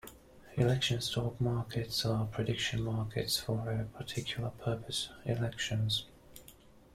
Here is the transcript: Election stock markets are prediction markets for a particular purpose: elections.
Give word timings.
Election 0.55 0.99
stock 0.99 1.39
markets 1.39 2.07
are 2.07 2.25
prediction 2.25 2.81
markets 2.81 3.37
for 3.37 3.69
a 3.69 3.85
particular 3.95 4.49
purpose: 4.49 5.09
elections. 5.25 6.05